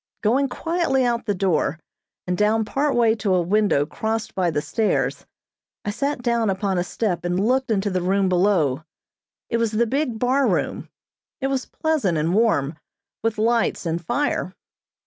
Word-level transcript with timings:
Going 0.23 0.49
quietly 0.49 1.05
out 1.05 1.27
the 1.27 1.35
door, 1.35 1.79
and 2.25 2.35
down 2.35 2.65
part 2.65 2.95
way 2.95 3.13
to 3.17 3.35
a 3.35 3.41
window 3.43 3.85
crossed 3.85 4.33
by 4.33 4.49
the 4.49 4.59
stairs, 4.59 5.27
I 5.85 5.91
sat 5.91 6.23
down 6.23 6.49
upon 6.49 6.79
a 6.79 6.83
step 6.83 7.23
and 7.23 7.39
looked 7.39 7.69
into 7.69 7.91
the 7.91 8.01
room 8.01 8.27
below. 8.27 8.83
It 9.47 9.57
was 9.57 9.73
the 9.73 9.85
big 9.85 10.17
bar 10.17 10.47
room. 10.47 10.89
It 11.39 11.49
was 11.51 11.67
pleasant 11.67 12.17
and 12.17 12.33
warm, 12.33 12.79
with 13.21 13.37
lights 13.37 13.85
and 13.85 14.03
fire. 14.03 14.55